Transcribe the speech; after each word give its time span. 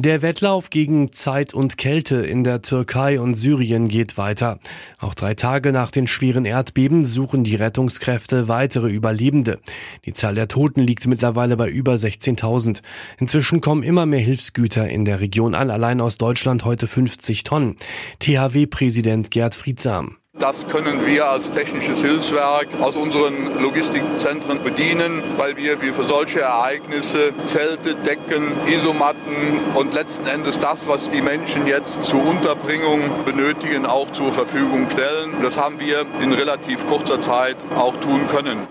Der 0.00 0.22
Wettlauf 0.22 0.70
gegen 0.70 1.10
Zeit 1.10 1.52
und 1.52 1.76
Kälte 1.76 2.18
in 2.18 2.44
der 2.44 2.62
Türkei 2.62 3.18
und 3.18 3.34
Syrien 3.34 3.88
geht 3.88 4.16
weiter. 4.16 4.60
Auch 5.00 5.12
drei 5.12 5.34
Tage 5.34 5.72
nach 5.72 5.90
den 5.90 6.06
schweren 6.06 6.44
Erdbeben 6.44 7.04
suchen 7.04 7.42
die 7.42 7.56
Rettungskräfte 7.56 8.46
weitere 8.46 8.90
Überlebende. 8.90 9.58
Die 10.04 10.12
Zahl 10.12 10.36
der 10.36 10.46
Toten 10.46 10.82
liegt 10.82 11.08
mittlerweile 11.08 11.56
bei 11.56 11.68
über 11.68 11.94
16.000. 11.94 12.80
Inzwischen 13.18 13.60
kommen 13.60 13.82
immer 13.82 14.06
mehr 14.06 14.20
Hilfsgüter 14.20 14.88
in 14.88 15.04
der 15.04 15.18
Region 15.18 15.56
an, 15.56 15.68
allein 15.68 16.00
aus 16.00 16.16
Deutschland 16.16 16.64
heute 16.64 16.86
50 16.86 17.42
Tonnen. 17.42 17.74
THW-Präsident 18.20 19.32
Gerd 19.32 19.56
Friedsam. 19.56 20.18
Das 20.38 20.68
können 20.68 21.04
wir 21.04 21.28
als 21.28 21.50
technisches 21.50 22.00
Hilfswerk 22.00 22.68
aus 22.80 22.94
unseren 22.94 23.60
Logistikzentren 23.60 24.62
bedienen, 24.62 25.20
weil 25.36 25.56
wir 25.56 25.82
wie 25.82 25.90
für 25.90 26.04
solche 26.04 26.42
Ereignisse 26.42 27.32
Zelte, 27.46 27.96
Decken, 27.96 28.52
Isomatten 28.68 29.74
und 29.74 29.94
letzten 29.94 30.28
Endes 30.28 30.60
das, 30.60 30.86
was 30.86 31.10
die 31.10 31.22
Menschen 31.22 31.66
jetzt 31.66 32.04
zur 32.04 32.24
Unterbringung 32.24 33.00
benötigen, 33.24 33.84
auch 33.84 34.12
zur 34.12 34.32
Verfügung 34.32 34.86
stellen. 34.92 35.42
Das 35.42 35.58
haben 35.58 35.80
wir 35.80 36.06
in 36.22 36.32
relativ 36.32 36.86
kurzer 36.86 37.20
Zeit 37.20 37.56
auch 37.76 37.96
tun 38.00 38.20
können. 38.30 38.68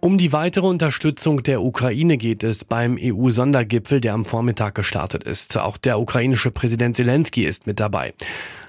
Um 0.00 0.18
die 0.18 0.32
weitere 0.32 0.66
Unterstützung 0.66 1.42
der 1.42 1.62
Ukraine 1.62 2.16
geht 2.18 2.42
es 2.42 2.64
beim 2.64 2.98
EU-Sondergipfel, 3.00 4.00
der 4.00 4.14
am 4.14 4.24
Vormittag 4.24 4.74
gestartet 4.74 5.24
ist. 5.24 5.56
Auch 5.56 5.78
der 5.78 5.98
ukrainische 5.98 6.50
Präsident 6.50 6.96
Zelensky 6.96 7.44
ist 7.44 7.66
mit 7.66 7.80
dabei. 7.80 8.12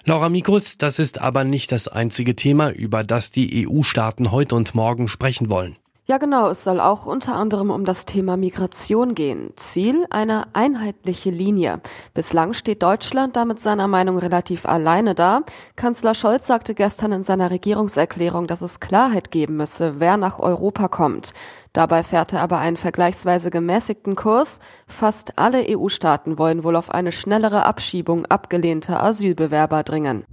Laura 0.05 0.30
Mikus, 0.30 0.78
das 0.78 0.98
ist 0.98 1.22
aber 1.22 1.44
nicht 1.44 1.72
das 1.72 1.88
einzige 1.88 2.36
Thema, 2.36 2.72
über 2.72 3.04
das 3.04 3.30
die 3.30 3.68
EU-Staaten 3.68 4.32
heute 4.32 4.55
und 4.55 4.74
morgen 4.74 5.07
sprechen 5.07 5.49
wollen. 5.49 5.77
Ja, 6.05 6.18
genau. 6.18 6.49
Es 6.49 6.63
soll 6.63 6.80
auch 6.80 7.05
unter 7.05 7.35
anderem 7.35 7.70
um 7.70 7.85
das 7.85 8.05
Thema 8.05 8.35
Migration 8.35 9.13
gehen. 9.13 9.54
Ziel 9.55 10.07
eine 10.10 10.48
einheitliche 10.54 11.30
Linie. 11.30 11.80
Bislang 12.16 12.54
steht 12.54 12.82
Deutschland 12.82 13.35
damit 13.35 13.62
seiner 13.62 13.88
Meinung 13.88 14.18
relativ 14.18 14.66
alleine 14.66 15.13
da. 15.13 15.41
Kanzler 15.76 16.16
Scholz 16.16 16.48
sagte 16.48 16.74
gestern 16.74 17.12
in 17.12 17.24
seiner 17.24 17.52
Regierungserklärung, 17.52 18.48
dass 18.48 18.62
es 18.62 18.79
Klarheit 18.79 19.29
geben 19.29 19.57
müsse, 19.57 19.99
wer 19.99 20.18
nach 20.18 20.40
Europa 20.40 20.88
kommt. 20.88 21.34
Dabei 21.72 22.02
fährt 22.04 22.34
er 22.34 22.41
aber 22.41 22.57
einen 22.57 22.77
vergleichsweise 22.77 23.52
gemäßigten 23.52 24.16
Kurs. 24.16 24.60
Fast 24.88 25.38
alle 25.38 25.63
EU-Staaten 25.70 26.40
wollen 26.40 26.63
wohl 26.63 26.76
auf 26.76 26.90
eine 26.90 27.12
schnellere 27.12 27.63
Abschiebung 27.66 28.26
abgelehnter 28.26 29.02
Asylbewerber 29.04 29.84
dringen. 29.84 30.26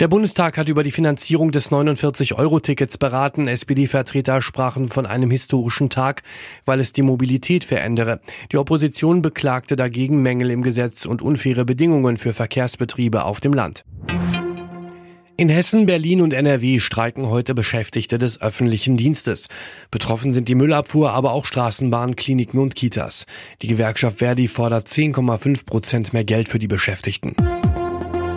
Der 0.00 0.06
Bundestag 0.06 0.56
hat 0.58 0.68
über 0.68 0.84
die 0.84 0.92
Finanzierung 0.92 1.50
des 1.50 1.72
49-Euro-Tickets 1.72 2.98
beraten. 2.98 3.48
SPD-Vertreter 3.48 4.40
sprachen 4.40 4.90
von 4.90 5.06
einem 5.06 5.28
historischen 5.28 5.90
Tag, 5.90 6.22
weil 6.64 6.78
es 6.78 6.92
die 6.92 7.02
Mobilität 7.02 7.64
verändere. 7.64 8.20
Die 8.52 8.58
Opposition 8.58 9.22
beklagte 9.22 9.74
dagegen 9.74 10.22
Mängel 10.22 10.52
im 10.52 10.62
Gesetz 10.62 11.04
und 11.04 11.20
unfaire 11.20 11.64
Bedingungen 11.64 12.16
für 12.16 12.32
Verkehrsbetriebe 12.32 13.24
auf 13.24 13.40
dem 13.40 13.52
Land. 13.52 13.84
In 15.36 15.48
Hessen, 15.48 15.86
Berlin 15.86 16.20
und 16.20 16.32
NRW 16.32 16.78
streiken 16.78 17.28
heute 17.28 17.56
Beschäftigte 17.56 18.18
des 18.18 18.40
öffentlichen 18.40 18.96
Dienstes. 18.96 19.48
Betroffen 19.90 20.32
sind 20.32 20.48
die 20.48 20.54
Müllabfuhr, 20.54 21.10
aber 21.10 21.32
auch 21.32 21.44
Straßenbahnen, 21.44 22.14
Kliniken 22.14 22.60
und 22.60 22.76
Kitas. 22.76 23.26
Die 23.62 23.68
Gewerkschaft 23.68 24.18
Verdi 24.18 24.46
fordert 24.46 24.86
10,5 24.86 25.66
Prozent 25.66 26.12
mehr 26.12 26.24
Geld 26.24 26.48
für 26.48 26.60
die 26.60 26.68
Beschäftigten. 26.68 27.34